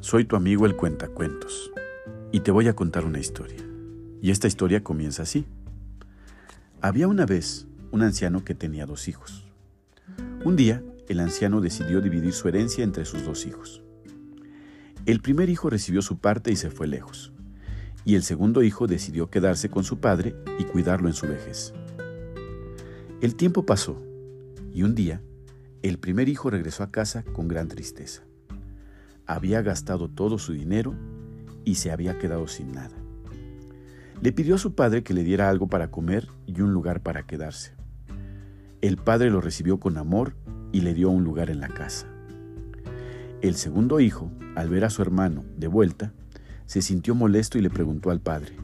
soy 0.00 0.24
tu 0.26 0.36
amigo 0.36 0.64
el 0.64 0.76
cuentacuentos 0.76 1.72
y 2.30 2.40
te 2.40 2.52
voy 2.52 2.68
a 2.68 2.76
contar 2.76 3.04
una 3.04 3.18
historia. 3.18 3.58
Y 4.22 4.30
esta 4.30 4.46
historia 4.46 4.84
comienza 4.84 5.22
así. 5.24 5.44
Había 6.80 7.08
una 7.08 7.26
vez 7.26 7.66
un 7.90 8.02
anciano 8.02 8.44
que 8.44 8.54
tenía 8.54 8.86
dos 8.86 9.08
hijos. 9.08 9.44
Un 10.44 10.54
día, 10.54 10.84
el 11.08 11.18
anciano 11.18 11.60
decidió 11.60 12.00
dividir 12.00 12.32
su 12.32 12.46
herencia 12.46 12.84
entre 12.84 13.04
sus 13.04 13.24
dos 13.24 13.44
hijos. 13.44 13.82
El 15.04 15.20
primer 15.20 15.50
hijo 15.50 15.68
recibió 15.68 16.00
su 16.00 16.18
parte 16.18 16.52
y 16.52 16.56
se 16.56 16.70
fue 16.70 16.86
lejos, 16.86 17.32
y 18.04 18.14
el 18.14 18.22
segundo 18.22 18.62
hijo 18.62 18.86
decidió 18.86 19.30
quedarse 19.30 19.68
con 19.68 19.82
su 19.82 19.98
padre 19.98 20.36
y 20.60 20.64
cuidarlo 20.64 21.08
en 21.08 21.14
su 21.14 21.26
vejez. 21.26 21.72
El 23.20 23.34
tiempo 23.34 23.66
pasó, 23.66 24.00
y 24.72 24.84
un 24.84 24.94
día, 24.94 25.22
el 25.82 25.98
primer 25.98 26.28
hijo 26.28 26.50
regresó 26.50 26.84
a 26.84 26.92
casa 26.92 27.24
con 27.24 27.48
gran 27.48 27.66
tristeza. 27.66 28.22
Había 29.28 29.60
gastado 29.60 30.08
todo 30.08 30.38
su 30.38 30.54
dinero 30.54 30.94
y 31.66 31.74
se 31.74 31.92
había 31.92 32.18
quedado 32.18 32.48
sin 32.48 32.72
nada. 32.72 32.96
Le 34.22 34.32
pidió 34.32 34.54
a 34.54 34.58
su 34.58 34.74
padre 34.74 35.02
que 35.02 35.12
le 35.12 35.22
diera 35.22 35.50
algo 35.50 35.68
para 35.68 35.90
comer 35.90 36.28
y 36.46 36.62
un 36.62 36.72
lugar 36.72 37.02
para 37.02 37.24
quedarse. 37.24 37.74
El 38.80 38.96
padre 38.96 39.30
lo 39.30 39.42
recibió 39.42 39.78
con 39.78 39.98
amor 39.98 40.34
y 40.72 40.80
le 40.80 40.94
dio 40.94 41.10
un 41.10 41.24
lugar 41.24 41.50
en 41.50 41.60
la 41.60 41.68
casa. 41.68 42.06
El 43.42 43.56
segundo 43.56 44.00
hijo, 44.00 44.32
al 44.56 44.70
ver 44.70 44.86
a 44.86 44.90
su 44.90 45.02
hermano 45.02 45.44
de 45.58 45.66
vuelta, 45.66 46.14
se 46.64 46.80
sintió 46.80 47.14
molesto 47.14 47.58
y 47.58 47.60
le 47.60 47.68
preguntó 47.68 48.10
al 48.10 48.20
padre, 48.20 48.56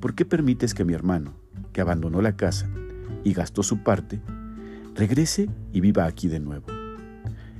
¿por 0.00 0.16
qué 0.16 0.24
permites 0.24 0.74
que 0.74 0.84
mi 0.84 0.94
hermano, 0.94 1.34
que 1.72 1.80
abandonó 1.80 2.22
la 2.22 2.36
casa 2.36 2.68
y 3.22 3.34
gastó 3.34 3.62
su 3.62 3.84
parte, 3.84 4.20
regrese 4.96 5.48
y 5.72 5.80
viva 5.80 6.06
aquí 6.06 6.26
de 6.26 6.40
nuevo? 6.40 6.66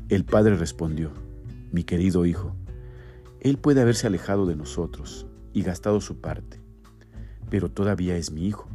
El 0.09 0.25
padre 0.25 0.57
respondió, 0.57 1.13
mi 1.72 1.84
querido 1.84 2.27
hijo, 2.27 2.55
él 3.41 3.59
puede 3.59 3.81
haberse 3.81 4.06
alejado 4.06 4.47
de 4.47 4.56
nosotros 4.56 5.27
y 5.53 5.62
gastado 5.62 6.00
su 6.00 6.20
parte, 6.20 6.61
pero 7.50 7.70
todavía 7.70 8.17
es 8.17 8.31
mi 8.31 8.47
hijo 8.47 8.69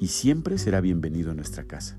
y 0.00 0.08
siempre 0.08 0.58
será 0.58 0.80
bienvenido 0.80 1.30
en 1.30 1.36
nuestra 1.36 1.64
casa. 1.64 1.98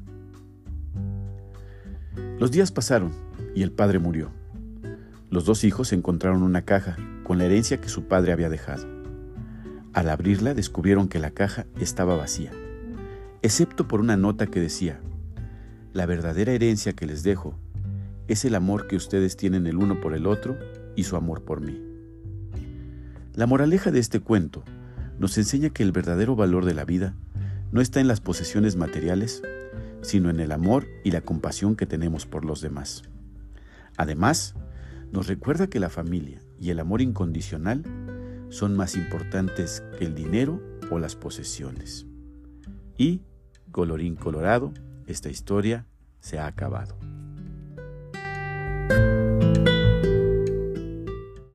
Los 2.39 2.51
días 2.51 2.71
pasaron 2.71 3.11
y 3.53 3.63
el 3.63 3.71
padre 3.71 3.99
murió. 3.99 4.29
Los 5.29 5.45
dos 5.45 5.63
hijos 5.63 5.93
encontraron 5.93 6.43
una 6.43 6.63
caja 6.63 6.97
con 7.23 7.37
la 7.37 7.45
herencia 7.45 7.81
que 7.81 7.89
su 7.89 8.03
padre 8.03 8.31
había 8.31 8.49
dejado. 8.49 8.85
Al 9.93 10.09
abrirla 10.09 10.53
descubrieron 10.53 11.07
que 11.07 11.19
la 11.19 11.31
caja 11.31 11.65
estaba 11.79 12.15
vacía, 12.15 12.51
excepto 13.41 13.87
por 13.87 14.01
una 14.01 14.17
nota 14.17 14.47
que 14.47 14.59
decía, 14.59 14.99
la 15.93 16.05
verdadera 16.05 16.51
herencia 16.51 16.93
que 16.93 17.05
les 17.05 17.23
dejo 17.23 17.57
es 18.27 18.45
el 18.45 18.55
amor 18.55 18.87
que 18.87 18.95
ustedes 18.95 19.37
tienen 19.37 19.67
el 19.67 19.77
uno 19.77 19.99
por 20.01 20.13
el 20.13 20.27
otro 20.27 20.57
y 20.95 21.03
su 21.03 21.15
amor 21.15 21.43
por 21.43 21.61
mí. 21.61 21.81
La 23.33 23.47
moraleja 23.47 23.91
de 23.91 23.99
este 23.99 24.19
cuento 24.19 24.63
nos 25.19 25.37
enseña 25.37 25.69
que 25.69 25.83
el 25.83 25.91
verdadero 25.91 26.35
valor 26.35 26.65
de 26.65 26.73
la 26.73 26.85
vida 26.85 27.15
no 27.71 27.81
está 27.81 27.99
en 27.99 28.07
las 28.07 28.21
posesiones 28.21 28.75
materiales, 28.75 29.41
sino 30.01 30.29
en 30.29 30.39
el 30.39 30.51
amor 30.51 30.87
y 31.03 31.11
la 31.11 31.21
compasión 31.21 31.75
que 31.75 31.85
tenemos 31.85 32.25
por 32.25 32.45
los 32.45 32.61
demás. 32.61 33.03
Además, 33.97 34.55
nos 35.11 35.27
recuerda 35.27 35.67
que 35.67 35.79
la 35.79 35.89
familia 35.89 36.41
y 36.59 36.69
el 36.69 36.79
amor 36.79 37.01
incondicional 37.01 37.83
son 38.49 38.75
más 38.75 38.95
importantes 38.95 39.83
que 39.97 40.05
el 40.05 40.15
dinero 40.15 40.61
o 40.89 40.99
las 40.99 41.15
posesiones. 41.15 42.05
Y, 42.97 43.21
colorín 43.71 44.15
colorado, 44.15 44.73
esta 45.07 45.29
historia 45.29 45.85
se 46.19 46.39
ha 46.39 46.47
acabado. 46.47 46.97